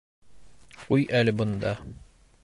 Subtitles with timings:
[0.83, 1.75] Ҡуй әле бында!